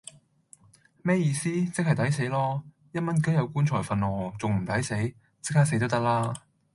[1.03, 1.43] 咩意思?
[1.47, 2.63] 即系抵死囉!
[2.91, 4.95] 一蚊雞有棺材訓喔,仲唔抵死?
[5.41, 6.33] 即刻死都得啦